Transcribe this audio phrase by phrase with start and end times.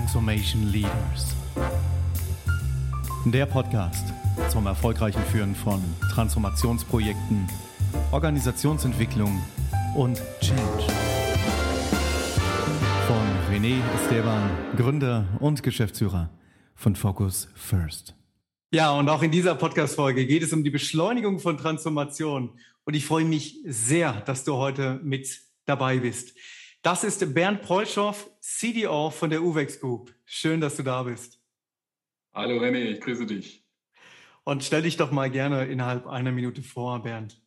[0.00, 1.36] Transformation Leaders.
[3.26, 4.14] Der Podcast
[4.48, 5.82] zum erfolgreichen Führen von
[6.14, 7.46] Transformationsprojekten,
[8.10, 9.42] Organisationsentwicklung
[9.94, 10.86] und Change.
[13.06, 16.30] Von René Esteban, Gründer und Geschäftsführer
[16.74, 18.14] von Focus First.
[18.72, 22.58] Ja, und auch in dieser Podcast-Folge geht es um die Beschleunigung von Transformation.
[22.84, 26.32] Und ich freue mich sehr, dass du heute mit dabei bist.
[26.82, 30.14] Das ist Bernd Preuschow, CDO von der UVEX Group.
[30.24, 31.38] Schön, dass du da bist.
[32.32, 33.66] Hallo René, ich grüße dich.
[34.44, 37.38] Und stell dich doch mal gerne innerhalb einer Minute vor, Bernd.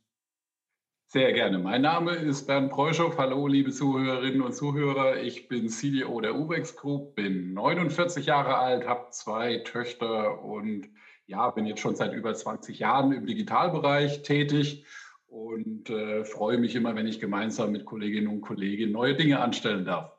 [1.08, 1.58] Sehr gerne.
[1.58, 3.18] Mein Name ist Bernd Preuschow.
[3.18, 5.20] Hallo, liebe Zuhörerinnen und Zuhörer.
[5.24, 10.90] Ich bin CDO der UVEX Group, bin 49 Jahre alt, habe zwei Töchter und
[11.26, 14.86] ja, bin jetzt schon seit über 20 Jahren im Digitalbereich tätig
[15.34, 19.84] und äh, freue mich immer, wenn ich gemeinsam mit Kolleginnen und Kollegen neue Dinge anstellen
[19.84, 20.16] darf.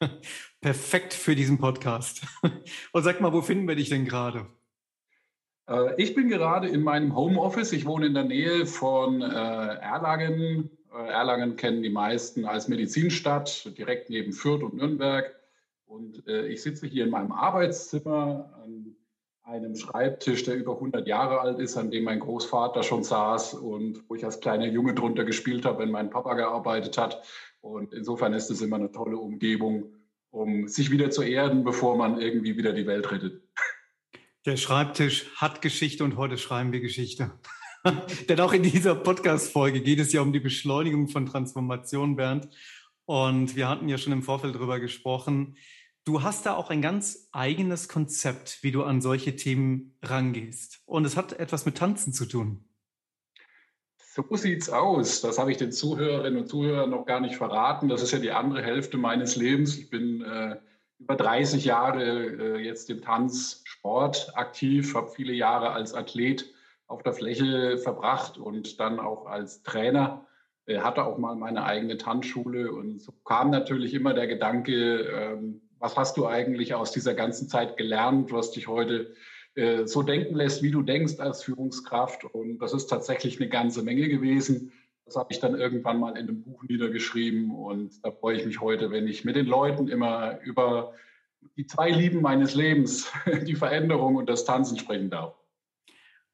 [0.60, 2.22] Perfekt für diesen Podcast.
[2.92, 4.46] Und sag mal, wo finden wir dich denn gerade?
[5.68, 7.72] Äh, ich bin gerade in meinem Homeoffice.
[7.72, 10.70] Ich wohne in der Nähe von äh, Erlangen.
[10.94, 15.34] Äh, Erlangen kennen die meisten als Medizinstadt, direkt neben Fürth und Nürnberg.
[15.86, 18.89] Und ich sitze hier in meinem Arbeitszimmer an
[19.42, 24.02] einem Schreibtisch, der über 100 Jahre alt ist, an dem mein Großvater schon saß und
[24.08, 27.22] wo ich als kleiner Junge drunter gespielt habe, wenn mein Papa gearbeitet hat.
[27.60, 29.92] Und insofern ist es immer eine tolle Umgebung,
[30.30, 33.42] um sich wieder zu erden, bevor man irgendwie wieder die Welt rettet.
[34.46, 37.32] Der Schreibtisch hat Geschichte und heute schreiben wir Geschichte.
[38.28, 42.48] Denn auch in dieser Podcast-Folge geht es ja um die Beschleunigung von Transformation, Bernd.
[43.04, 45.56] Und wir hatten ja schon im Vorfeld darüber gesprochen,
[46.04, 50.80] Du hast da auch ein ganz eigenes Konzept, wie du an solche Themen rangehst.
[50.86, 52.64] Und es hat etwas mit Tanzen zu tun.
[53.96, 55.20] So sieht's aus.
[55.20, 57.88] Das habe ich den Zuhörerinnen und Zuhörern noch gar nicht verraten.
[57.88, 59.76] Das ist ja die andere Hälfte meines Lebens.
[59.78, 60.56] Ich bin äh,
[60.98, 66.52] über 30 Jahre äh, jetzt im Tanzsport aktiv, habe viele Jahre als Athlet
[66.86, 70.26] auf der Fläche verbracht und dann auch als Trainer.
[70.66, 75.62] Äh, hatte auch mal meine eigene Tanzschule und so kam natürlich immer der Gedanke, ähm,
[75.80, 79.14] was hast du eigentlich aus dieser ganzen Zeit gelernt, was dich heute
[79.54, 82.24] äh, so denken lässt, wie du denkst als Führungskraft.
[82.24, 84.72] Und das ist tatsächlich eine ganze Menge gewesen.
[85.06, 87.50] Das habe ich dann irgendwann mal in einem Buch niedergeschrieben.
[87.50, 90.92] Und da freue ich mich heute, wenn ich mit den Leuten immer über
[91.56, 93.10] die zwei Lieben meines Lebens,
[93.46, 95.34] die Veränderung und das Tanzen sprechen darf.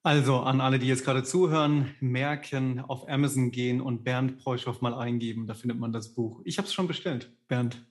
[0.03, 4.95] Also an alle, die jetzt gerade zuhören, merken, auf Amazon gehen und Bernd Preuschow mal
[4.95, 5.47] eingeben.
[5.47, 6.43] Da findet man das Buch.
[6.45, 7.85] Ich habe es schon bestellt, Bernd.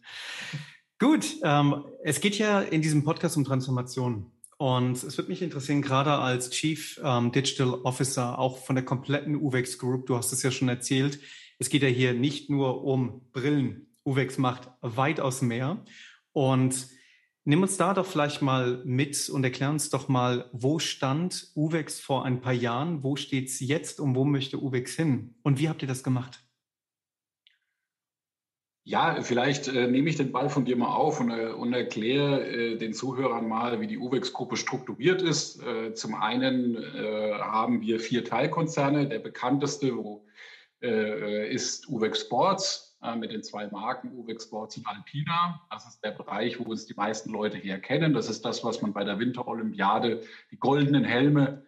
[0.98, 4.32] Gut, ähm, es geht ja in diesem Podcast um Transformation.
[4.58, 9.36] Und es wird mich interessieren, gerade als Chief ähm, Digital Officer, auch von der kompletten
[9.36, 11.20] UVEX Group, du hast es ja schon erzählt,
[11.60, 13.88] es geht ja hier nicht nur um Brillen.
[14.06, 15.84] UVEX macht weitaus mehr.
[16.32, 16.88] Und
[17.44, 22.00] nimm uns da doch vielleicht mal mit und erklär uns doch mal, wo stand UVEX
[22.00, 25.36] vor ein paar Jahren, wo steht es jetzt und wo möchte UVEX hin?
[25.44, 26.45] Und wie habt ihr das gemacht?
[28.88, 32.46] Ja, vielleicht äh, nehme ich den Ball von dir mal auf und, äh, und erkläre
[32.46, 35.60] äh, den Zuhörern mal, wie die UVEX-Gruppe strukturiert ist.
[35.64, 39.08] Äh, zum einen äh, haben wir vier Teilkonzerne.
[39.10, 40.28] Der bekannteste wo,
[40.84, 42.84] äh, ist UVEX Sports
[43.20, 45.62] mit den zwei Marken UVEX Sports und Alpina.
[45.72, 48.14] Das ist der Bereich, wo uns die meisten Leute hier kennen.
[48.14, 51.64] Das ist das, was man bei der Winterolympiade, die goldenen Helme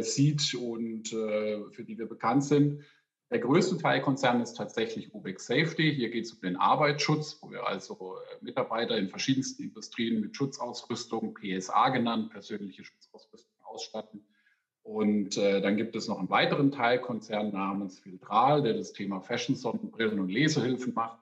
[0.00, 2.84] sieht und für die wir bekannt sind.
[3.32, 5.94] Der größte Teilkonzern ist tatsächlich UBEX Safety.
[5.94, 10.36] Hier geht es um den Arbeitsschutz, wo wir also äh, Mitarbeiter in verschiedensten Industrien mit
[10.36, 14.22] Schutzausrüstung, PSA genannt, persönliche Schutzausrüstung ausstatten.
[14.82, 19.56] Und äh, dann gibt es noch einen weiteren Teilkonzern namens Filtral, der das Thema Fashion,
[19.56, 21.18] Sonnenbrillen und Lesehilfen macht.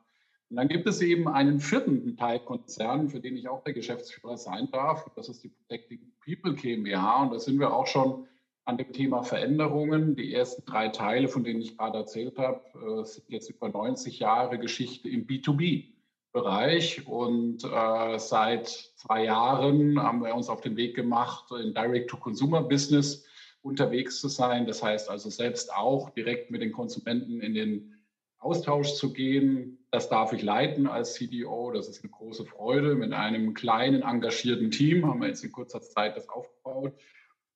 [0.48, 4.68] Und dann gibt es eben einen vierten Teilkonzern, für den ich auch der Geschäftsführer sein
[4.72, 5.08] darf.
[5.14, 7.22] Das ist die Protecting People GmbH.
[7.22, 8.26] Und da sind wir auch schon
[8.64, 10.16] an dem Thema Veränderungen.
[10.16, 14.18] Die ersten drei Teile, von denen ich gerade erzählt habe, äh, sind jetzt über 90
[14.18, 17.06] Jahre Geschichte im B2B-Bereich.
[17.06, 23.26] Und äh, seit zwei Jahren haben wir uns auf den Weg gemacht, in Direct-to-Consumer-Business
[23.62, 24.66] unterwegs zu sein.
[24.66, 27.94] Das heißt also selbst auch direkt mit den Konsumenten in den
[28.38, 29.78] Austausch zu gehen.
[29.90, 31.72] Das darf ich leiten als CDO.
[31.72, 32.94] Das ist eine große Freude.
[32.94, 36.94] Mit einem kleinen, engagierten Team haben wir jetzt in kurzer Zeit das aufgebaut.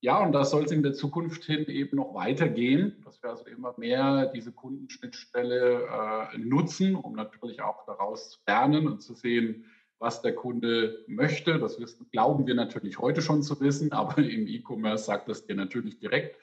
[0.04, 3.46] Ja, und das soll es in der Zukunft hin eben noch weitergehen, dass wir also
[3.46, 5.88] immer mehr diese Kundenschnittstelle
[6.34, 9.64] äh, nutzen, um natürlich auch daraus zu lernen und zu sehen,
[9.98, 11.58] was der Kunde möchte.
[11.58, 15.56] Das wissen, glauben wir natürlich heute schon zu wissen, aber im E-Commerce sagt das dir
[15.56, 16.36] natürlich direkt.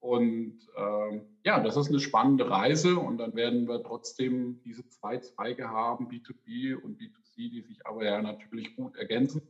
[0.00, 5.18] Und äh, ja, das ist eine spannende Reise und dann werden wir trotzdem diese zwei
[5.18, 9.42] Zweige haben, B2B und B2C, die sich aber ja natürlich gut ergänzen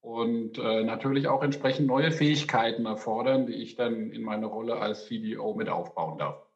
[0.00, 5.06] und äh, natürlich auch entsprechend neue Fähigkeiten erfordern, die ich dann in meiner Rolle als
[5.06, 6.48] CDO mit aufbauen darf.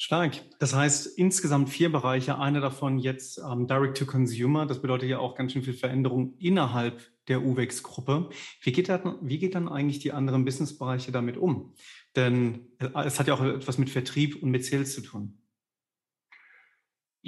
[0.00, 0.36] Stark.
[0.60, 2.38] Das heißt insgesamt vier Bereiche.
[2.38, 4.64] Einer davon jetzt ähm, Direct to Consumer.
[4.64, 8.30] Das bedeutet ja auch ganz schön viel Veränderung innerhalb der UVEX-Gruppe.
[8.62, 11.74] Wie, geht wie geht dann eigentlich die anderen Businessbereiche damit um?
[12.14, 15.42] Denn äh, es hat ja auch etwas mit Vertrieb und mit Sales zu tun.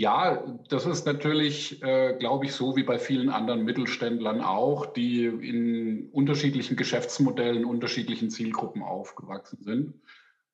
[0.01, 5.27] Ja, das ist natürlich, äh, glaube ich, so wie bei vielen anderen Mittelständlern auch, die
[5.27, 10.01] in unterschiedlichen Geschäftsmodellen, unterschiedlichen Zielgruppen aufgewachsen sind.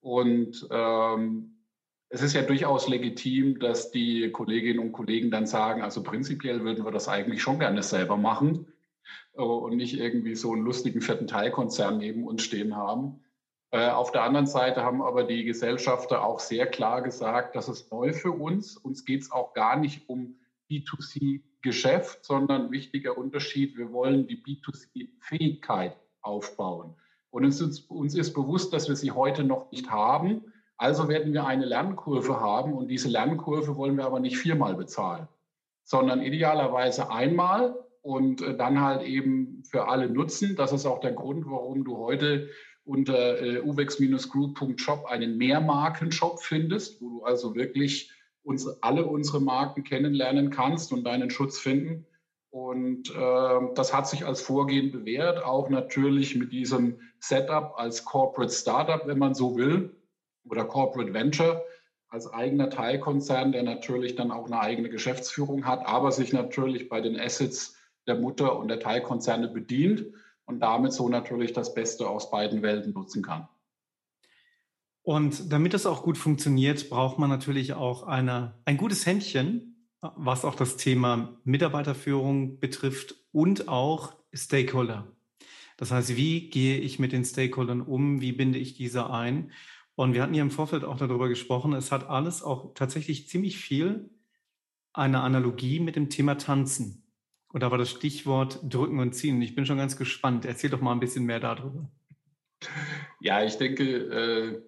[0.00, 1.60] Und ähm,
[2.08, 6.84] es ist ja durchaus legitim, dass die Kolleginnen und Kollegen dann sagen, also prinzipiell würden
[6.84, 8.66] wir das eigentlich schon gerne selber machen.
[9.34, 13.20] Äh, und nicht irgendwie so einen lustigen vierten Teilkonzern neben uns stehen haben.
[13.70, 17.90] Äh, auf der anderen Seite haben aber die Gesellschafter auch sehr klar gesagt, das ist
[17.90, 18.76] neu für uns.
[18.76, 20.36] Uns geht es auch gar nicht um
[20.70, 26.94] B2C-Geschäft, sondern wichtiger Unterschied, wir wollen die B2C-Fähigkeit aufbauen.
[27.30, 30.52] Und uns ist, uns ist bewusst, dass wir sie heute noch nicht haben.
[30.76, 35.26] Also werden wir eine Lernkurve haben und diese Lernkurve wollen wir aber nicht viermal bezahlen,
[35.84, 40.54] sondern idealerweise einmal und äh, dann halt eben für alle nutzen.
[40.56, 42.48] Das ist auch der Grund, warum du heute
[42.86, 48.10] unter äh, uvex-group.shop einen Mehrmarkenshop findest, wo du also wirklich
[48.44, 52.06] uns, alle unsere Marken kennenlernen kannst und deinen Schutz finden.
[52.50, 58.52] Und äh, das hat sich als Vorgehen bewährt, auch natürlich mit diesem Setup als Corporate
[58.52, 59.94] Startup, wenn man so will,
[60.48, 61.62] oder Corporate Venture
[62.08, 67.00] als eigener Teilkonzern, der natürlich dann auch eine eigene Geschäftsführung hat, aber sich natürlich bei
[67.00, 70.06] den Assets der Mutter- und der Teilkonzerne bedient
[70.46, 73.48] und damit so natürlich das Beste aus beiden Welten nutzen kann.
[75.02, 80.44] Und damit das auch gut funktioniert, braucht man natürlich auch eine, ein gutes Händchen, was
[80.44, 85.12] auch das Thema Mitarbeiterführung betrifft und auch Stakeholder.
[85.76, 88.20] Das heißt, wie gehe ich mit den Stakeholdern um?
[88.20, 89.52] Wie binde ich diese ein?
[89.94, 91.72] Und wir hatten hier im Vorfeld auch darüber gesprochen.
[91.72, 94.10] Es hat alles auch tatsächlich ziemlich viel
[94.92, 97.05] eine Analogie mit dem Thema Tanzen.
[97.52, 99.40] Und da war das Stichwort drücken und ziehen.
[99.40, 100.44] Ich bin schon ganz gespannt.
[100.44, 101.88] Erzähl doch mal ein bisschen mehr darüber.
[103.20, 104.62] Ja, ich denke, äh,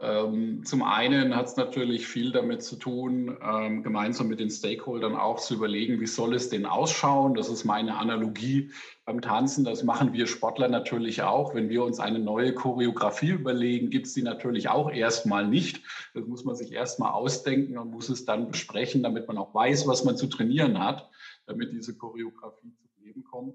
[0.00, 5.16] ähm, zum einen hat es natürlich viel damit zu tun, ähm, gemeinsam mit den Stakeholdern
[5.16, 7.34] auch zu überlegen, wie soll es denn ausschauen.
[7.34, 8.70] Das ist meine Analogie
[9.04, 9.64] beim Tanzen.
[9.64, 11.52] Das machen wir Sportler natürlich auch.
[11.54, 15.82] Wenn wir uns eine neue Choreografie überlegen, gibt es die natürlich auch erstmal nicht.
[16.14, 19.88] Das muss man sich erstmal ausdenken und muss es dann besprechen, damit man auch weiß,
[19.88, 21.10] was man zu trainieren hat
[21.48, 23.54] damit diese Choreografie zu Leben kommt.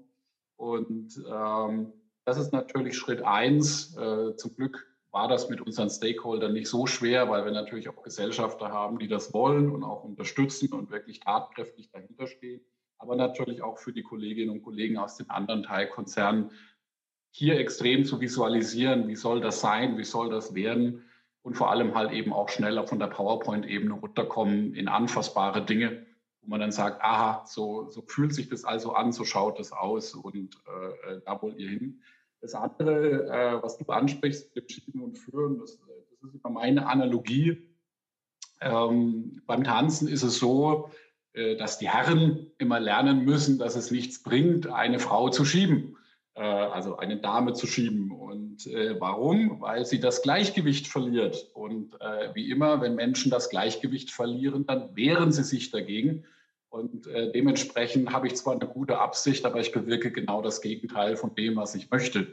[0.56, 1.92] Und ähm,
[2.24, 3.96] das ist natürlich Schritt eins.
[3.96, 8.02] Äh, zum Glück war das mit unseren Stakeholdern nicht so schwer, weil wir natürlich auch
[8.02, 12.60] Gesellschafter haben, die das wollen und auch unterstützen und wirklich tatkräftig dahinter stehen.
[12.98, 16.50] Aber natürlich auch für die Kolleginnen und Kollegen aus den anderen Teilkonzernen
[17.30, 21.04] hier extrem zu visualisieren, wie soll das sein, wie soll das werden
[21.42, 26.06] und vor allem halt eben auch schneller von der PowerPoint-Ebene runterkommen in anfassbare Dinge
[26.44, 29.72] wo man dann sagt, aha, so, so fühlt sich das also an, so schaut das
[29.72, 32.02] aus und äh, da wollt ihr hin.
[32.40, 35.78] Das andere, äh, was du ansprichst, mit Schieben und Führen, das,
[36.20, 37.70] das ist immer meine Analogie.
[38.60, 40.90] Ähm, beim Tanzen ist es so,
[41.32, 45.96] äh, dass die Herren immer lernen müssen, dass es nichts bringt, eine Frau zu schieben,
[46.34, 48.12] äh, also eine Dame zu schieben.
[48.12, 49.60] Und äh, warum?
[49.60, 51.50] Weil sie das Gleichgewicht verliert.
[51.54, 56.24] Und äh, wie immer, wenn Menschen das Gleichgewicht verlieren, dann wehren sie sich dagegen.
[56.74, 61.16] Und äh, dementsprechend habe ich zwar eine gute Absicht, aber ich bewirke genau das Gegenteil
[61.16, 62.26] von dem, was ich möchte.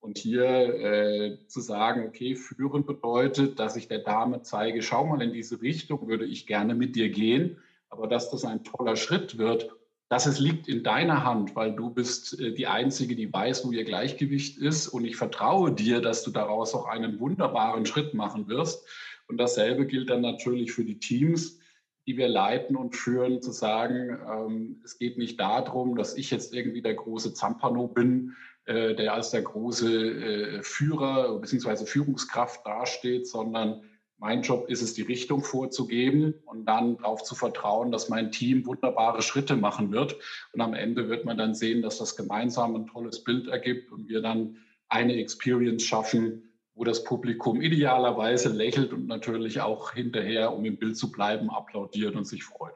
[0.00, 5.20] Und hier äh, zu sagen, okay, führen bedeutet, dass ich der Dame zeige, schau mal
[5.20, 7.58] in diese Richtung, würde ich gerne mit dir gehen.
[7.90, 9.68] Aber dass das ein toller Schritt wird,
[10.08, 13.72] das es liegt in deiner Hand, weil du bist äh, die Einzige, die weiß, wo
[13.72, 14.88] ihr Gleichgewicht ist.
[14.88, 18.86] Und ich vertraue dir, dass du daraus auch einen wunderbaren Schritt machen wirst.
[19.28, 21.58] Und dasselbe gilt dann natürlich für die Teams
[22.06, 26.52] die wir leiten und führen, zu sagen, ähm, es geht nicht darum, dass ich jetzt
[26.52, 31.86] irgendwie der große Zampano bin, äh, der als der große äh, Führer bzw.
[31.86, 33.82] Führungskraft dasteht, sondern
[34.18, 38.64] mein Job ist es, die Richtung vorzugeben und dann darauf zu vertrauen, dass mein Team
[38.66, 40.16] wunderbare Schritte machen wird.
[40.52, 44.08] Und am Ende wird man dann sehen, dass das gemeinsam ein tolles Bild ergibt und
[44.08, 50.64] wir dann eine Experience schaffen, wo das Publikum idealerweise lächelt und natürlich auch hinterher, um
[50.64, 52.74] im Bild zu bleiben, applaudiert und sich freut.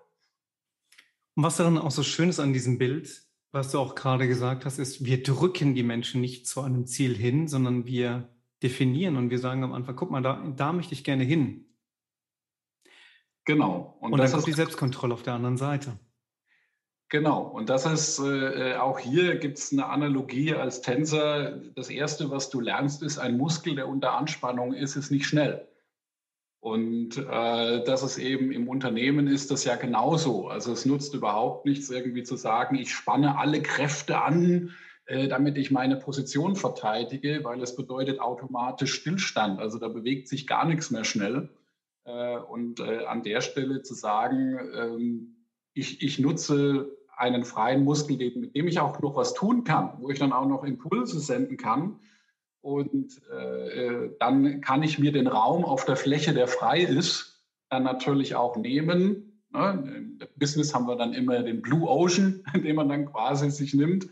[1.34, 4.64] Und was daran auch so schön ist an diesem Bild, was du auch gerade gesagt
[4.64, 8.28] hast, ist, wir drücken die Menschen nicht zu einem Ziel hin, sondern wir
[8.62, 11.66] definieren und wir sagen am Anfang, guck mal, da, da möchte ich gerne hin.
[13.44, 13.96] Genau.
[14.00, 15.98] Und, und dann kommt die Selbstkontrolle auf der anderen Seite.
[17.08, 21.56] Genau, und das ist äh, auch hier gibt es eine Analogie als Tänzer.
[21.76, 25.68] Das Erste, was du lernst, ist, ein Muskel, der unter Anspannung ist, ist nicht schnell.
[26.58, 30.48] Und äh, das ist eben im Unternehmen ist das ja genauso.
[30.48, 35.58] Also es nutzt überhaupt nichts, irgendwie zu sagen, ich spanne alle Kräfte an, äh, damit
[35.58, 39.60] ich meine Position verteidige, weil es bedeutet automatisch Stillstand.
[39.60, 41.50] Also da bewegt sich gar nichts mehr schnell.
[42.04, 45.35] Äh, und äh, an der Stelle zu sagen, ähm,
[45.76, 50.10] ich, ich nutze einen freien Muskel, mit dem ich auch noch was tun kann, wo
[50.10, 52.00] ich dann auch noch Impulse senden kann.
[52.62, 57.84] Und äh, dann kann ich mir den Raum auf der Fläche, der frei ist, dann
[57.84, 59.44] natürlich auch nehmen.
[59.50, 60.18] Ne?
[60.20, 64.08] Im Business haben wir dann immer den Blue Ocean, den man dann quasi sich nimmt.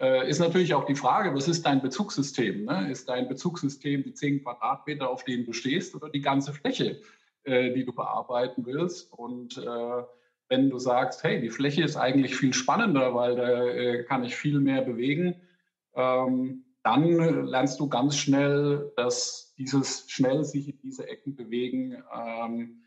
[0.00, 2.64] Äh, ist natürlich auch die Frage, was ist dein Bezugssystem?
[2.64, 2.90] Ne?
[2.90, 7.00] Ist dein Bezugssystem die 10 Quadratmeter, auf denen du stehst, oder die ganze Fläche,
[7.42, 9.12] äh, die du bearbeiten willst?
[9.12, 10.02] Und äh,
[10.48, 14.36] wenn du sagst, hey, die Fläche ist eigentlich viel spannender, weil da äh, kann ich
[14.36, 15.36] viel mehr bewegen,
[15.94, 22.82] ähm, dann lernst du ganz schnell, dass dieses schnell sich in diese Ecken bewegen ähm,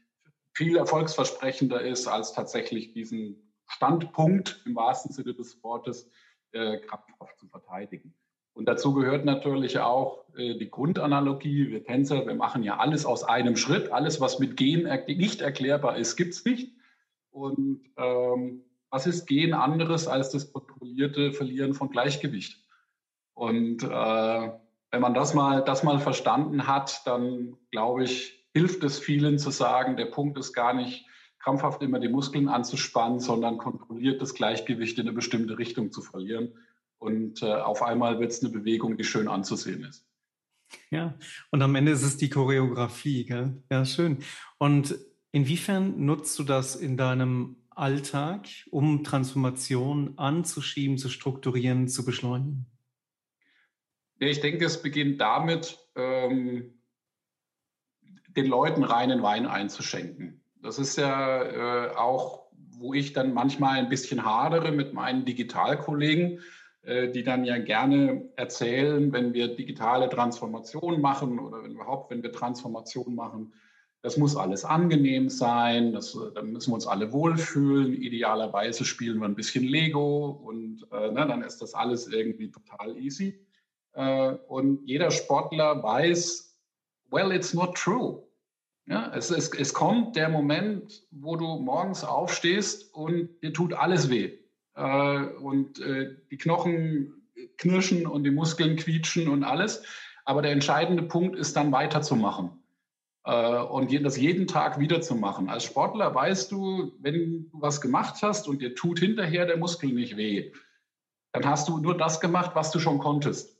[0.53, 6.09] viel erfolgsversprechender ist, als tatsächlich diesen Standpunkt im wahrsten Sinne des Wortes
[6.51, 8.13] äh, krampfhaft zu verteidigen.
[8.53, 11.69] Und dazu gehört natürlich auch äh, die Grundanalogie.
[11.69, 13.91] Wir Tänzer, wir machen ja alles aus einem Schritt.
[13.91, 16.73] Alles, was mit Gehen er nicht erklärbar ist, gibt es nicht.
[17.31, 22.63] Und ähm, was ist Gehen anderes als das kontrollierte Verlieren von Gleichgewicht?
[23.33, 24.51] Und äh,
[24.91, 29.49] wenn man das mal, das mal verstanden hat, dann glaube ich, hilft es vielen zu
[29.49, 31.07] sagen, der Punkt ist gar nicht
[31.39, 36.53] krampfhaft immer die Muskeln anzuspannen, sondern kontrolliert das Gleichgewicht in eine bestimmte Richtung zu verlieren.
[36.99, 40.05] Und äh, auf einmal wird es eine Bewegung, die schön anzusehen ist.
[40.91, 41.15] Ja,
[41.49, 43.63] und am Ende ist es die Choreografie, gell?
[43.71, 44.19] Ja, schön.
[44.57, 44.95] Und
[45.31, 52.65] Inwiefern nutzt du das in deinem Alltag, um Transformation anzuschieben, zu strukturieren, zu beschleunigen?
[54.19, 56.81] Ich denke, es beginnt damit, ähm,
[58.27, 60.43] den Leuten reinen Wein einzuschenken.
[60.61, 61.43] Das ist ja
[61.87, 66.39] äh, auch, wo ich dann manchmal ein bisschen hadere mit meinen Digitalkollegen,
[66.83, 72.31] äh, die dann ja gerne erzählen, wenn wir digitale Transformation machen oder überhaupt, wenn wir
[72.31, 73.53] Transformation machen,
[74.01, 77.93] das muss alles angenehm sein, das, da müssen wir uns alle wohlfühlen.
[77.93, 82.97] Idealerweise spielen wir ein bisschen Lego und äh, ne, dann ist das alles irgendwie total
[82.97, 83.45] easy.
[83.93, 86.57] Äh, und jeder Sportler weiß,
[87.11, 88.23] well, it's not true.
[88.87, 94.09] Ja, es, es, es kommt der Moment, wo du morgens aufstehst und dir tut alles
[94.09, 94.39] weh.
[94.73, 99.83] Äh, und äh, die Knochen knirschen und die Muskeln quietschen und alles.
[100.25, 102.60] Aber der entscheidende Punkt ist dann weiterzumachen
[103.23, 105.49] und das jeden Tag wieder zu machen.
[105.49, 109.91] Als Sportler weißt du, wenn du was gemacht hast und dir tut hinterher der Muskel
[109.91, 110.51] nicht weh,
[111.31, 113.57] dann hast du nur das gemacht, was du schon konntest.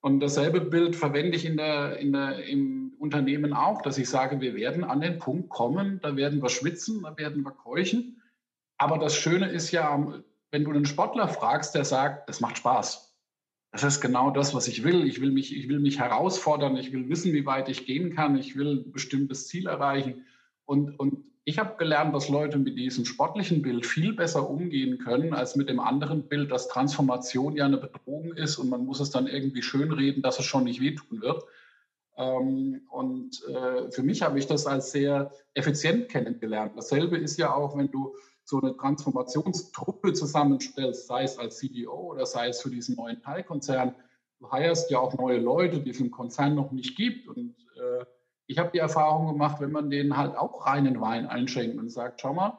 [0.00, 4.40] Und dasselbe Bild verwende ich in der, in der, im Unternehmen auch, dass ich sage,
[4.40, 8.22] wir werden an den Punkt kommen, da werden wir schwitzen, da werden wir keuchen.
[8.78, 13.05] Aber das Schöne ist ja, wenn du einen Sportler fragst, der sagt, das macht Spaß.
[13.72, 15.06] Das ist genau das, was ich will.
[15.06, 16.76] Ich will mich, ich will mich herausfordern.
[16.76, 18.38] Ich will wissen, wie weit ich gehen kann.
[18.38, 20.24] Ich will ein bestimmtes Ziel erreichen.
[20.64, 25.32] Und, und ich habe gelernt, dass Leute mit diesem sportlichen Bild viel besser umgehen können,
[25.32, 29.10] als mit dem anderen Bild, dass Transformation ja eine Bedrohung ist und man muss es
[29.10, 31.44] dann irgendwie schönreden, dass es schon nicht wehtun wird.
[32.16, 36.72] Ähm, und äh, für mich habe ich das als sehr effizient kennengelernt.
[36.76, 38.16] Dasselbe ist ja auch, wenn du
[38.46, 43.94] so eine Transformationstruppe zusammenstellst, sei es als CDO oder sei es für diesen neuen Teilkonzern.
[44.38, 47.26] Du heierst ja auch neue Leute, die es im Konzern noch nicht gibt.
[47.26, 48.04] Und äh,
[48.46, 52.20] ich habe die Erfahrung gemacht, wenn man denen halt auch reinen Wein einschenkt und sagt,
[52.20, 52.56] schau mal,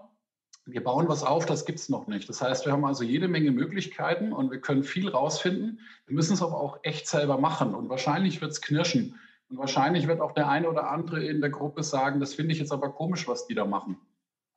[0.65, 2.27] wir bauen was auf, das gibt es noch nicht.
[2.27, 5.79] Das heißt, wir haben also jede Menge Möglichkeiten und wir können viel rausfinden.
[6.05, 9.17] Wir müssen es aber auch echt selber machen und wahrscheinlich wird es knirschen.
[9.49, 12.59] Und wahrscheinlich wird auch der eine oder andere in der Gruppe sagen, das finde ich
[12.59, 13.97] jetzt aber komisch, was die da machen.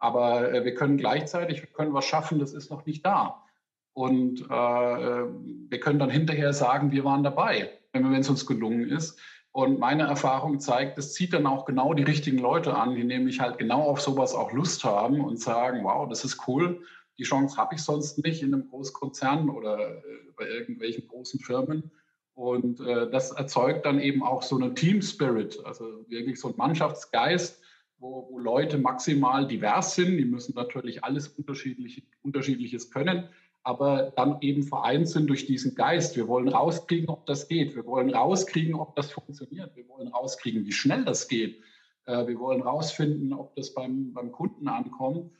[0.00, 3.44] Aber äh, wir können gleichzeitig, wir können was schaffen, das ist noch nicht da.
[3.92, 9.20] Und äh, wir können dann hinterher sagen, wir waren dabei, wenn es uns gelungen ist.
[9.52, 13.40] Und meine Erfahrung zeigt, es zieht dann auch genau die richtigen Leute an, die nämlich
[13.40, 16.82] halt genau auf sowas auch Lust haben und sagen, wow, das ist cool.
[17.18, 20.02] Die Chance habe ich sonst nicht in einem Großkonzern oder äh,
[20.36, 21.90] bei irgendwelchen großen Firmen.
[22.34, 26.54] Und äh, das erzeugt dann eben auch so eine Team Spirit, also wirklich so ein
[26.56, 27.60] Mannschaftsgeist,
[28.00, 30.16] wo, wo, Leute maximal divers sind.
[30.16, 33.28] Die müssen natürlich alles unterschiedlich, Unterschiedliches können,
[33.62, 36.16] aber dann eben vereint sind durch diesen Geist.
[36.16, 37.76] Wir wollen rauskriegen, ob das geht.
[37.76, 39.76] Wir wollen rauskriegen, ob das funktioniert.
[39.76, 41.60] Wir wollen rauskriegen, wie schnell das geht.
[42.06, 45.30] Äh, wir wollen rausfinden, ob das beim, beim Kunden ankommt.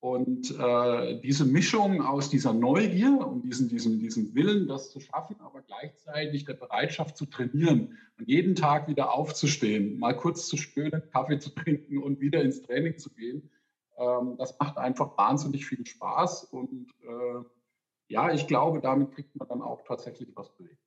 [0.00, 5.36] Und äh, diese Mischung aus dieser Neugier und diesem, diesem, diesem Willen, das zu schaffen,
[5.40, 11.02] aber gleichzeitig der Bereitschaft zu trainieren und jeden Tag wieder aufzustehen, mal kurz zu stöhnen,
[11.10, 13.50] Kaffee zu trinken und wieder ins Training zu gehen,
[13.98, 16.44] ähm, das macht einfach wahnsinnig viel Spaß.
[16.44, 17.44] Und äh,
[18.08, 20.78] ja, ich glaube, damit kriegt man dann auch tatsächlich was bewegt.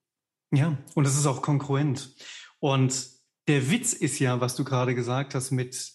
[0.52, 2.14] Ja, und es ist auch konkurrent.
[2.60, 3.10] Und
[3.48, 5.92] der Witz ist ja, was du gerade gesagt hast, mit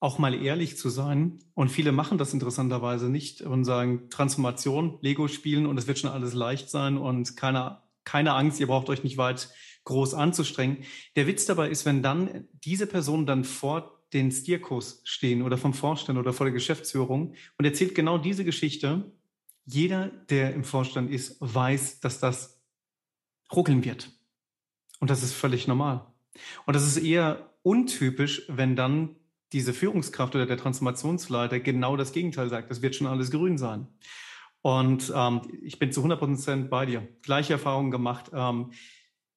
[0.00, 1.38] auch mal ehrlich zu sein.
[1.54, 6.10] Und viele machen das interessanterweise nicht und sagen Transformation, Lego spielen und es wird schon
[6.10, 9.50] alles leicht sein und keine, keine Angst, ihr braucht euch nicht weit
[9.84, 10.78] groß anzustrengen.
[11.14, 15.74] Der Witz dabei ist, wenn dann diese Personen dann vor den Stierkurs stehen oder vom
[15.74, 19.12] Vorstand oder vor der Geschäftsführung und erzählt genau diese Geschichte.
[19.64, 22.60] Jeder, der im Vorstand ist, weiß, dass das
[23.52, 24.12] ruckeln wird.
[25.00, 26.06] Und das ist völlig normal.
[26.66, 29.16] Und das ist eher untypisch, wenn dann
[29.52, 32.70] diese Führungskraft oder der Transformationsleiter genau das Gegenteil sagt.
[32.70, 33.88] Das wird schon alles grün sein.
[34.62, 37.06] Und ähm, ich bin zu 100 Prozent bei dir.
[37.22, 38.72] Gleiche Erfahrungen gemacht, ähm,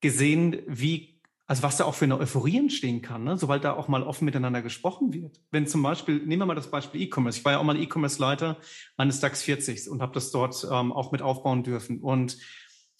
[0.01, 3.37] gesehen, wie, also was da auch für eine Euphorie entstehen kann, ne?
[3.37, 5.39] sobald da auch mal offen miteinander gesprochen wird.
[5.51, 7.39] Wenn zum Beispiel, nehmen wir mal das Beispiel E-Commerce.
[7.39, 8.57] Ich war ja auch mal E-Commerce-Leiter
[8.97, 11.99] eines DAX 40 und habe das dort ähm, auch mit aufbauen dürfen.
[11.99, 12.37] Und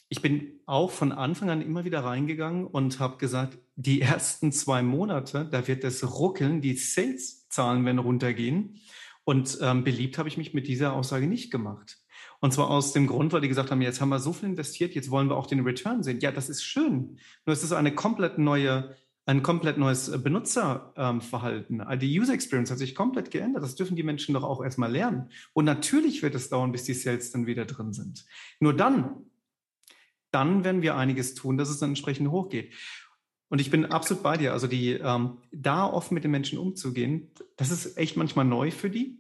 [0.09, 4.81] ich bin auch von Anfang an immer wieder reingegangen und habe gesagt, die ersten zwei
[4.81, 8.79] Monate, da wird es ruckeln, die Sales-Zahlen werden runtergehen.
[9.23, 11.99] Und ähm, beliebt habe ich mich mit dieser Aussage nicht gemacht.
[12.39, 14.95] Und zwar aus dem Grund, weil die gesagt haben, jetzt haben wir so viel investiert,
[14.95, 16.19] jetzt wollen wir auch den Return sehen.
[16.21, 17.19] Ja, das ist schön.
[17.45, 18.95] Nur es ist eine komplett neue,
[19.27, 21.85] ein komplett neues Benutzerverhalten.
[21.87, 23.61] Ähm, die User Experience hat sich komplett geändert.
[23.61, 25.29] Das dürfen die Menschen doch auch erstmal lernen.
[25.53, 28.25] Und natürlich wird es dauern, bis die Sales dann wieder drin sind.
[28.59, 29.29] Nur dann
[30.31, 32.74] dann werden wir einiges tun, dass es dann entsprechend hochgeht.
[33.50, 34.53] Und ich bin absolut bei dir.
[34.53, 38.89] Also die, ähm, da offen mit den Menschen umzugehen, das ist echt manchmal neu für
[38.89, 39.20] die,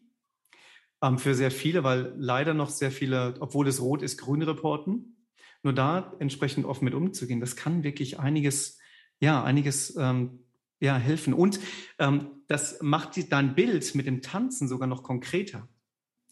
[1.01, 5.25] ähm, für sehr viele, weil leider noch sehr viele, obwohl es rot ist, grün reporten.
[5.63, 8.77] Nur da entsprechend offen mit umzugehen, das kann wirklich einiges,
[9.19, 10.45] ja, einiges ähm,
[10.79, 11.33] ja, helfen.
[11.33, 11.59] Und
[11.97, 15.67] ähm, das macht dein Bild mit dem Tanzen sogar noch konkreter.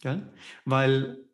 [0.02, 0.32] Gell?
[0.66, 1.27] Weil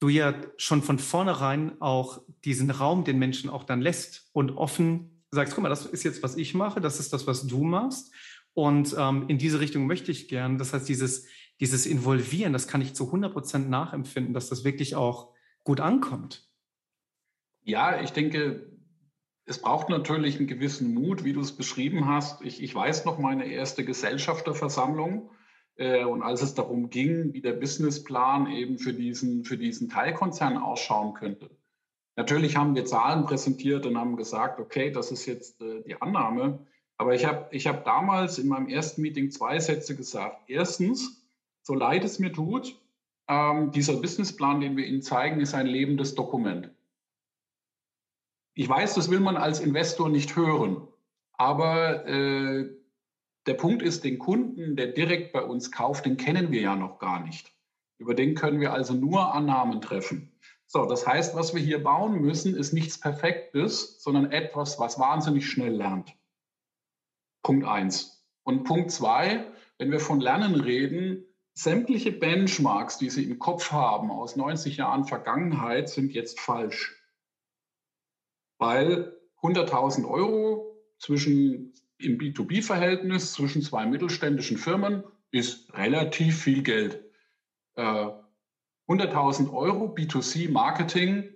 [0.00, 5.22] du ja schon von vornherein auch diesen Raum den Menschen auch dann lässt und offen
[5.30, 8.12] sagst, guck mal, das ist jetzt, was ich mache, das ist das, was du machst.
[8.54, 10.58] Und ähm, in diese Richtung möchte ich gern.
[10.58, 11.26] Das heißt, dieses,
[11.60, 15.32] dieses Involvieren, das kann ich zu 100 Prozent nachempfinden, dass das wirklich auch
[15.64, 16.48] gut ankommt.
[17.62, 18.72] Ja, ich denke,
[19.44, 22.42] es braucht natürlich einen gewissen Mut, wie du es beschrieben hast.
[22.42, 25.30] Ich, ich weiß noch meine erste Gesellschafterversammlung.
[25.78, 30.58] Äh, und als es darum ging, wie der Businessplan eben für diesen, für diesen Teilkonzern
[30.58, 31.48] ausschauen könnte.
[32.16, 36.66] Natürlich haben wir Zahlen präsentiert und haben gesagt, okay, das ist jetzt äh, die Annahme.
[36.96, 40.50] Aber ich habe ich hab damals in meinem ersten Meeting zwei Sätze gesagt.
[40.50, 41.24] Erstens,
[41.62, 42.76] so leid es mir tut,
[43.28, 46.70] ähm, dieser Businessplan, den wir Ihnen zeigen, ist ein lebendes Dokument.
[48.54, 50.88] Ich weiß, das will man als Investor nicht hören,
[51.34, 52.68] aber äh,
[53.48, 56.98] der Punkt ist, den Kunden, der direkt bei uns kauft, den kennen wir ja noch
[56.98, 57.52] gar nicht.
[57.98, 60.38] Über den können wir also nur Annahmen treffen.
[60.66, 65.48] So, das heißt, was wir hier bauen müssen, ist nichts Perfektes, sondern etwas, was wahnsinnig
[65.48, 66.14] schnell lernt.
[67.42, 68.22] Punkt eins.
[68.42, 74.10] Und Punkt zwei, wenn wir von Lernen reden, sämtliche Benchmarks, die Sie im Kopf haben
[74.10, 76.94] aus 90 Jahren Vergangenheit, sind jetzt falsch.
[78.58, 87.04] Weil 100.000 Euro zwischen im B2B-Verhältnis zwischen zwei mittelständischen Firmen ist relativ viel Geld.
[87.74, 88.10] Äh,
[88.88, 91.28] 100.000 Euro B2C Marketing,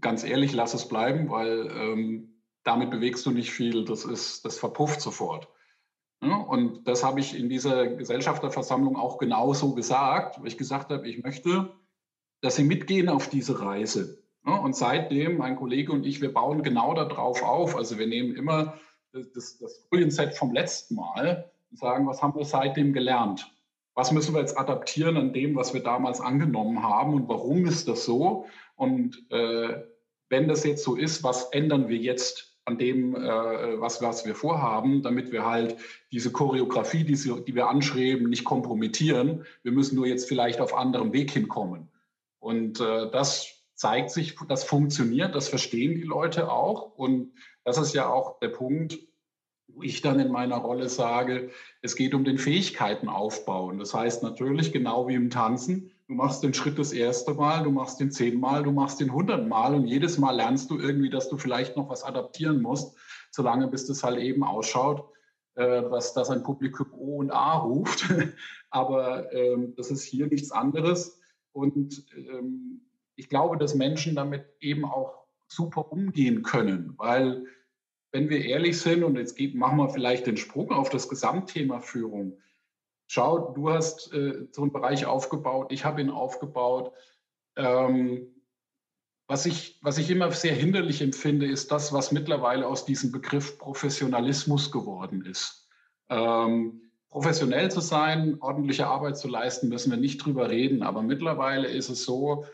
[0.00, 3.84] ganz ehrlich, lass es bleiben, weil ähm, damit bewegst du nicht viel.
[3.84, 5.48] Das ist, das verpufft sofort.
[6.20, 11.22] Und das habe ich in dieser Gesellschafterversammlung auch genauso gesagt, weil ich gesagt habe, ich
[11.22, 11.72] möchte,
[12.40, 14.24] dass Sie mitgehen auf diese Reise.
[14.42, 17.76] Und seitdem, mein Kollege und ich, wir bauen genau darauf auf.
[17.76, 18.74] Also wir nehmen immer
[19.12, 23.52] das, das Folienset vom letzten Mal und sagen, was haben wir seitdem gelernt?
[23.94, 27.88] Was müssen wir jetzt adaptieren an dem, was wir damals angenommen haben und warum ist
[27.88, 28.46] das so?
[28.76, 29.82] Und äh,
[30.28, 34.34] wenn das jetzt so ist, was ändern wir jetzt an dem, äh, was, was wir
[34.34, 35.76] vorhaben, damit wir halt
[36.12, 39.46] diese Choreografie, die, sie, die wir anschreiben, nicht kompromittieren.
[39.62, 41.88] Wir müssen nur jetzt vielleicht auf anderem Weg hinkommen.
[42.38, 46.96] Und äh, das zeigt sich, das funktioniert, das verstehen die Leute auch.
[46.96, 47.32] Und
[47.68, 48.98] das ist ja auch der Punkt,
[49.68, 51.50] wo ich dann in meiner Rolle sage,
[51.82, 53.72] es geht um den Fähigkeitenaufbau.
[53.72, 57.70] Das heißt natürlich, genau wie im Tanzen, Du machst den Schritt das erste Mal, du
[57.70, 61.36] machst den zehnmal, du machst den hundertmal und jedes Mal lernst du irgendwie, dass du
[61.36, 62.96] vielleicht noch was adaptieren musst,
[63.30, 65.04] solange bis das halt eben ausschaut,
[65.56, 68.08] äh, dass, dass ein Publikum O und A ruft.
[68.70, 71.20] Aber ähm, das ist hier nichts anderes.
[71.52, 72.80] Und ähm,
[73.16, 77.44] ich glaube, dass Menschen damit eben auch super umgehen können, weil
[78.12, 82.38] wenn wir ehrlich sind, und jetzt machen wir vielleicht den Sprung auf das Gesamtthema Führung.
[83.06, 86.92] Schau, du hast äh, so einen Bereich aufgebaut, ich habe ihn aufgebaut.
[87.56, 88.34] Ähm,
[89.26, 93.58] was, ich, was ich immer sehr hinderlich empfinde, ist das, was mittlerweile aus diesem Begriff
[93.58, 95.68] Professionalismus geworden ist.
[96.08, 100.82] Ähm, professionell zu sein, ordentliche Arbeit zu leisten, müssen wir nicht drüber reden.
[100.82, 102.44] Aber mittlerweile ist es so,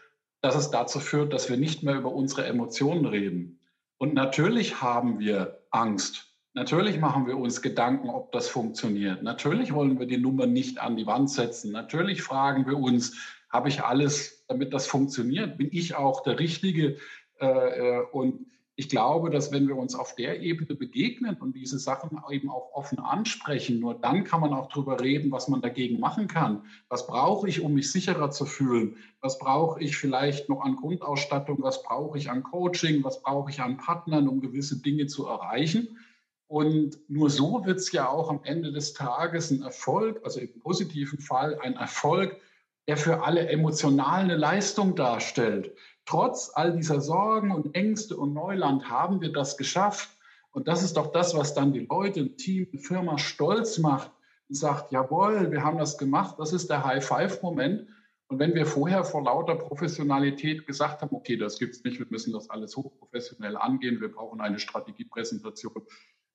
[0.41, 3.61] dass es dazu führt, dass wir nicht mehr über unsere Emotionen reden.
[4.05, 6.27] Und natürlich haben wir Angst.
[6.53, 9.23] Natürlich machen wir uns Gedanken, ob das funktioniert.
[9.23, 11.73] Natürlich wollen wir die Nummer nicht an die Wand setzen.
[11.73, 13.17] Natürlich fragen wir uns,
[13.49, 15.57] habe ich alles, damit das funktioniert?
[15.57, 16.99] Bin ich auch der Richtige?
[17.41, 18.45] Äh, äh, und
[18.77, 22.73] ich glaube, dass wenn wir uns auf der Ebene begegnen und diese Sachen eben auch
[22.73, 26.65] offen ansprechen, nur dann kann man auch darüber reden, was man dagegen machen kann.
[26.89, 28.97] Was brauche ich, um mich sicherer zu fühlen?
[29.21, 31.59] Was brauche ich vielleicht noch an Grundausstattung?
[31.63, 33.05] Was brauche ich an Coaching?
[33.05, 35.97] Was brauche ich an Partnern, um gewisse Dinge zu erreichen?
[36.49, 40.59] Und nur so wird es ja auch am Ende des Tages ein Erfolg, also im
[40.59, 42.41] positiven Fall ein Erfolg,
[42.89, 45.73] der für alle emotional eine Leistung darstellt.
[46.07, 50.11] Trotz all dieser Sorgen und Ängste und Neuland haben wir das geschafft.
[50.51, 54.11] Und das ist doch das, was dann die Leute, ein Team, eine Firma stolz macht
[54.49, 56.37] und sagt, jawohl, wir haben das gemacht.
[56.39, 57.89] Das ist der High-Five-Moment.
[58.29, 62.07] Und wenn wir vorher vor lauter Professionalität gesagt haben, okay, das gibt es nicht, wir
[62.09, 65.83] müssen das alles hochprofessionell angehen, wir brauchen eine Strategiepräsentation.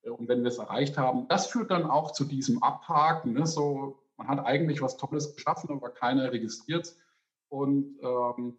[0.02, 3.32] Äh, und wenn wir es erreicht haben, das führt dann auch zu diesem Abhaken.
[3.32, 3.46] Ne?
[3.46, 6.98] So, man hat eigentlich was Tolles geschaffen, aber keiner registriert es.
[7.48, 8.56] Und ähm,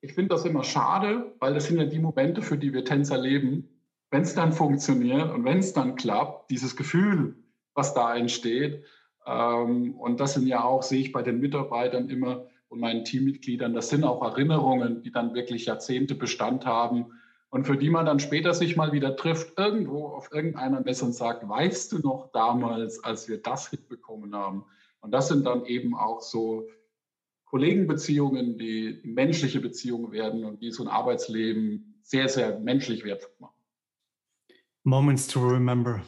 [0.00, 3.18] ich finde das immer schade, weil das sind ja die Momente, für die wir Tänzer
[3.18, 3.68] leben.
[4.10, 7.36] Wenn es dann funktioniert und wenn es dann klappt, dieses Gefühl,
[7.74, 8.84] was da entsteht.
[9.26, 13.74] Ähm, und das sind ja auch, sehe ich bei den Mitarbeitern immer und meinen Teammitgliedern,
[13.74, 17.06] das sind auch Erinnerungen, die dann wirklich Jahrzehnte Bestand haben
[17.50, 21.14] und für die man dann später sich mal wieder trifft, irgendwo auf irgendeiner Messe und
[21.14, 24.66] sagt, weißt du noch damals, als wir das hinbekommen haben?
[25.00, 26.68] Und das sind dann eben auch so
[27.50, 33.54] Kollegenbeziehungen, die menschliche Beziehungen werden und die so ein Arbeitsleben sehr, sehr menschlich wertvoll machen.
[34.84, 36.02] Moments to remember.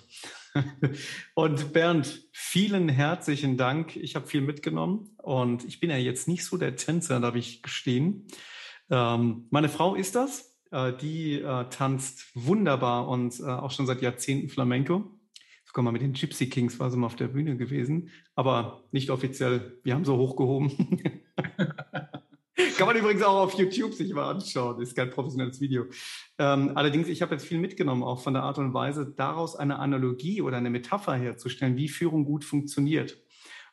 [1.35, 3.97] und Bernd, vielen herzlichen Dank.
[3.97, 7.63] Ich habe viel mitgenommen und ich bin ja jetzt nicht so der Tänzer, darf ich
[7.63, 8.27] gestehen.
[8.91, 10.51] Ähm, meine Frau ist das.
[10.73, 15.20] Äh, die äh, tanzt wunderbar und äh, auch schon seit Jahrzehnten Flamenco
[15.71, 19.09] sogar mal mit den Gypsy Kings war sie mal auf der Bühne gewesen, aber nicht
[19.09, 19.79] offiziell.
[19.85, 20.73] Wir haben so hochgehoben.
[22.77, 24.83] Kann man übrigens auch auf YouTube sich mal anschauen.
[24.83, 25.85] Ist kein professionelles Video.
[26.39, 29.79] Ähm, allerdings, ich habe jetzt viel mitgenommen, auch von der Art und Weise, daraus eine
[29.79, 33.17] Analogie oder eine Metapher herzustellen, wie Führung gut funktioniert.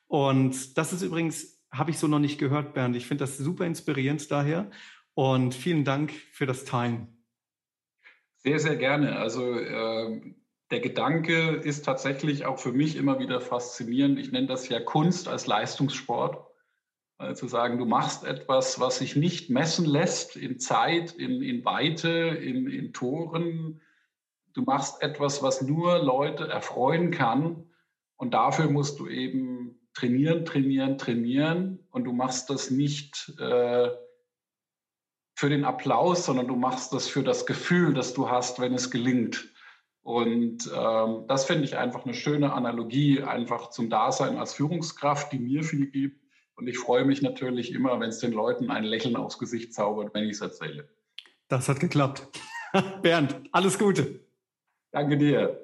[0.06, 2.96] Und das ist übrigens, habe ich so noch nicht gehört, Bernd.
[2.96, 4.70] Ich finde das super inspirierend daher.
[5.16, 7.24] Und vielen Dank für das Teilen.
[8.36, 9.18] Sehr, sehr gerne.
[9.18, 10.36] Also äh,
[10.72, 14.20] der Gedanke ist tatsächlich auch für mich immer wieder faszinierend.
[14.20, 16.46] Ich nenne das ja Kunst als Leistungssport.
[17.18, 21.66] Also zu sagen, du machst etwas, was sich nicht messen lässt in Zeit, in, in
[21.66, 23.82] Weite, in, in Toren.
[24.54, 27.72] Du machst etwas, was nur Leute erfreuen kann.
[28.18, 31.88] Und dafür musst du eben trainieren, trainieren, trainieren.
[31.92, 33.90] Und du machst das nicht äh,
[35.34, 38.92] für den Applaus, sondern du machst das für das Gefühl, das du hast, wenn es
[38.92, 39.48] gelingt.
[40.08, 45.38] Und ähm, das finde ich einfach eine schöne Analogie einfach zum Dasein als Führungskraft, die
[45.38, 46.22] mir viel gibt.
[46.56, 50.14] Und ich freue mich natürlich immer, wenn es den Leuten ein Lächeln aufs Gesicht zaubert,
[50.14, 50.88] wenn ich es erzähle.
[51.50, 52.26] Das hat geklappt.
[53.02, 54.22] Bernd, alles Gute.
[54.92, 55.60] Danke dir.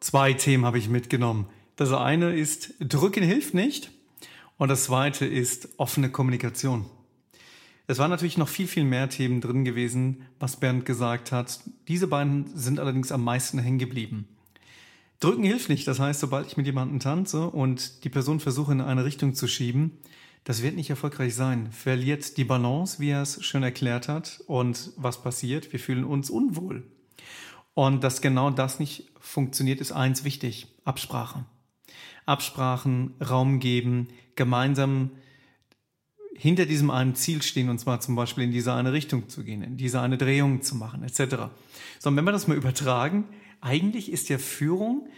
[0.00, 1.48] Zwei Themen habe ich mitgenommen.
[1.76, 3.90] Das eine ist, drücken hilft nicht.
[4.58, 6.86] Und das zweite ist offene Kommunikation.
[7.86, 11.60] Es waren natürlich noch viel, viel mehr Themen drin gewesen, was Bernd gesagt hat.
[11.88, 14.28] Diese beiden sind allerdings am meisten hängen geblieben.
[15.20, 15.86] Drücken hilft nicht.
[15.86, 19.46] Das heißt, sobald ich mit jemandem tanze und die Person versuche in eine Richtung zu
[19.46, 19.98] schieben,
[20.44, 21.70] das wird nicht erfolgreich sein.
[21.70, 24.42] Verliert die Balance, wie er es schön erklärt hat.
[24.46, 25.72] Und was passiert?
[25.72, 26.84] Wir fühlen uns unwohl.
[27.74, 30.66] Und dass genau das nicht funktioniert, ist eins wichtig.
[30.84, 31.44] Absprache.
[32.26, 35.10] Absprachen, Raum geben, gemeinsam
[36.34, 39.62] hinter diesem einen Ziel stehen, und zwar zum Beispiel in diese eine Richtung zu gehen,
[39.62, 41.50] in diese eine Drehung zu machen, etc.
[41.98, 43.24] So, und wenn wir das mal übertragen
[43.62, 45.08] eigentlich ist ja Führung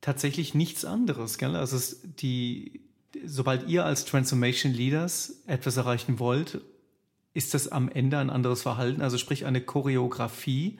[0.00, 1.36] tatsächlich nichts anderes.
[1.36, 1.56] Gell?
[1.56, 2.80] Also die,
[3.26, 6.62] sobald ihr als Transformation Leaders etwas erreichen wollt,
[7.34, 10.78] ist das am Ende ein anderes Verhalten, also sprich eine Choreografie,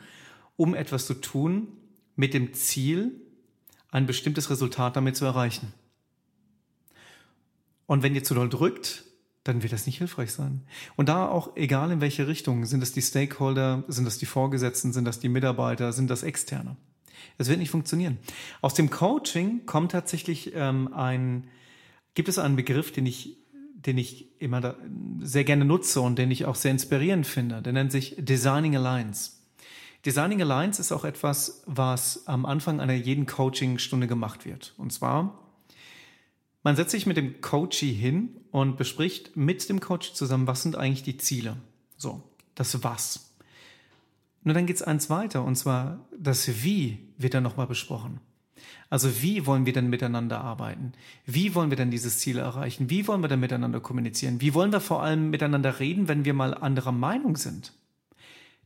[0.57, 1.67] um etwas zu tun
[2.15, 3.21] mit dem Ziel,
[3.95, 5.73] ein bestimmtes Resultat damit zu erreichen.
[7.87, 9.05] Und wenn ihr zu doll drückt,
[9.45, 10.63] dann wird das nicht hilfreich sein.
[10.97, 14.93] Und da auch egal in welche Richtung, sind es die Stakeholder, sind das die Vorgesetzten,
[14.93, 16.77] sind das die Mitarbeiter, sind das Externe.
[17.39, 18.19] Es wird nicht funktionieren.
[18.63, 21.47] Aus dem Coaching kommt tatsächlich ähm, ein,
[22.15, 23.37] gibt es einen Begriff, den ich,
[23.75, 24.75] den ich immer
[25.21, 27.63] sehr gerne nutze und den ich auch sehr inspirierend finde.
[27.63, 29.44] Der nennt sich Designing Alliance.
[30.05, 34.75] Designing Alliance ist auch etwas, was am Anfang einer jeden Coaching-Stunde gemacht wird.
[34.77, 35.39] Und zwar,
[36.63, 40.77] man setzt sich mit dem Coachee hin und bespricht mit dem Coach zusammen, was sind
[40.77, 41.57] eigentlich die Ziele.
[41.97, 42.23] So,
[42.55, 43.35] das Was.
[44.43, 48.21] Nur dann geht es eins weiter, und zwar das Wie wird dann nochmal besprochen.
[48.91, 50.93] Also wie wollen wir denn miteinander arbeiten?
[51.25, 52.91] Wie wollen wir denn dieses Ziel erreichen?
[52.91, 54.41] Wie wollen wir denn miteinander kommunizieren?
[54.41, 57.73] Wie wollen wir vor allem miteinander reden, wenn wir mal anderer Meinung sind?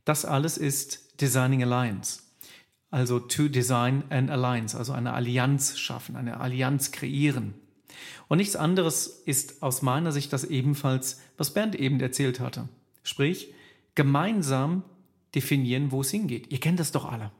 [0.09, 2.23] Das alles ist Designing Alliance.
[2.89, 7.53] Also to design an alliance, also eine Allianz schaffen, eine Allianz kreieren.
[8.27, 12.67] Und nichts anderes ist aus meiner Sicht das ebenfalls, was Bernd eben erzählt hatte.
[13.03, 13.53] Sprich,
[13.93, 14.81] gemeinsam
[15.35, 16.51] definieren, wo es hingeht.
[16.51, 17.31] Ihr kennt das doch alle.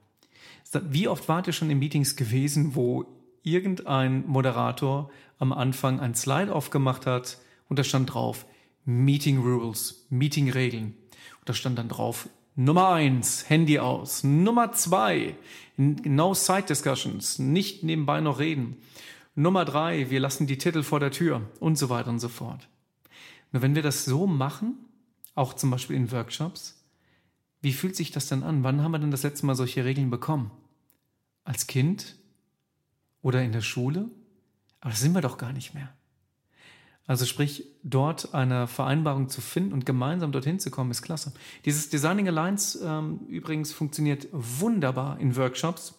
[0.91, 3.07] Wie oft wart ihr schon in Meetings gewesen, wo
[3.41, 8.45] irgendein Moderator am Anfang ein Slide aufgemacht hat und da stand drauf
[8.85, 10.93] Meeting Rules, Meeting Regeln.
[11.39, 14.23] Und da stand dann drauf Nummer eins, Handy aus.
[14.23, 15.35] Nummer zwei,
[15.77, 18.77] no side discussions, nicht nebenbei noch reden.
[19.35, 22.67] Nummer drei, wir lassen die Titel vor der Tür und so weiter und so fort.
[23.51, 24.77] Nur wenn wir das so machen,
[25.35, 26.83] auch zum Beispiel in Workshops,
[27.61, 28.63] wie fühlt sich das denn an?
[28.63, 30.51] Wann haben wir denn das letzte Mal solche Regeln bekommen?
[31.43, 32.15] Als Kind?
[33.21, 34.09] Oder in der Schule?
[34.81, 35.93] Aber das sind wir doch gar nicht mehr.
[37.09, 41.33] Also sprich, dort eine Vereinbarung zu finden und gemeinsam dorthin zu kommen, ist klasse.
[41.65, 45.95] Dieses Designing Alliance ähm, übrigens funktioniert wunderbar in Workshops.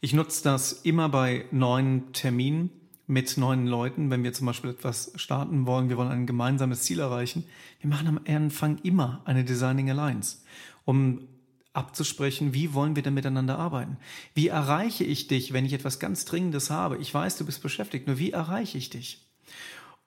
[0.00, 2.72] Ich nutze das immer bei neuen Terminen
[3.06, 6.98] mit neuen Leuten, wenn wir zum Beispiel etwas starten wollen, wir wollen ein gemeinsames Ziel
[6.98, 7.44] erreichen.
[7.78, 10.38] Wir machen am Anfang immer eine Designing Alliance,
[10.84, 11.28] um
[11.74, 13.98] abzusprechen, wie wollen wir denn miteinander arbeiten?
[14.34, 16.96] Wie erreiche ich dich, wenn ich etwas ganz Dringendes habe?
[16.98, 19.25] Ich weiß, du bist beschäftigt, nur wie erreiche ich dich?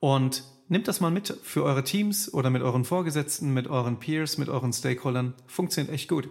[0.00, 4.38] Und nehmt das mal mit für eure Teams oder mit euren Vorgesetzten, mit euren Peers,
[4.38, 5.34] mit euren Stakeholdern.
[5.46, 6.28] Funktioniert echt gut.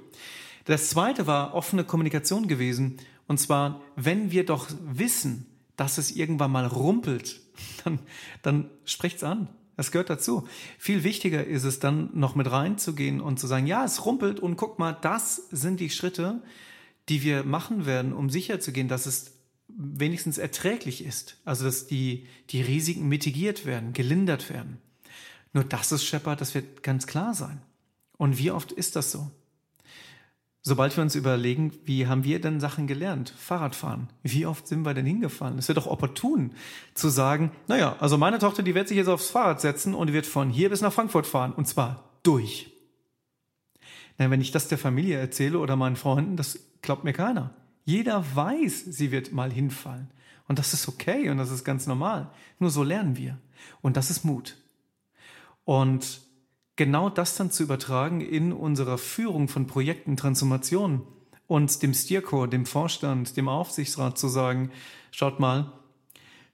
[0.65, 2.97] Das zweite war offene Kommunikation gewesen.
[3.27, 7.41] Und zwar, wenn wir doch wissen, dass es irgendwann mal rumpelt,
[7.83, 7.99] dann,
[8.41, 9.47] dann sprecht's an.
[9.77, 10.45] Das gehört dazu.
[10.77, 14.57] Viel wichtiger ist es dann noch mit reinzugehen und zu sagen, ja, es rumpelt und
[14.57, 16.41] guck mal, das sind die Schritte,
[17.07, 19.38] die wir machen werden, um sicherzugehen, dass es
[19.77, 21.37] wenigstens erträglich ist.
[21.45, 24.77] Also, dass die, die Risiken mitigiert werden, gelindert werden.
[25.53, 27.61] Nur das ist Shepard, das wird ganz klar sein.
[28.17, 29.31] Und wie oft ist das so?
[30.61, 33.33] Sobald wir uns überlegen, wie haben wir denn Sachen gelernt?
[33.37, 34.09] Fahrradfahren.
[34.23, 35.57] Wie oft sind wir denn hingefallen?
[35.57, 36.51] Es wäre doch opportun
[36.93, 40.25] zu sagen, naja, also meine Tochter, die wird sich jetzt aufs Fahrrad setzen und wird
[40.25, 41.53] von hier bis nach Frankfurt fahren.
[41.53, 42.71] Und zwar durch.
[44.17, 47.53] Na, wenn ich das der Familie erzähle oder meinen Freunden, das glaubt mir keiner.
[47.85, 50.09] Jeder weiß, sie wird mal hinfallen.
[50.47, 52.31] Und das ist okay und das ist ganz normal.
[52.57, 53.37] Nur so lernen wir.
[53.81, 54.57] Und das ist Mut.
[55.63, 56.21] Und
[56.75, 61.01] genau das dann zu übertragen in unserer Führung von Projekten, Transformationen
[61.45, 64.71] und dem Steercore, dem Vorstand, dem Aufsichtsrat zu sagen,
[65.11, 65.71] schaut mal,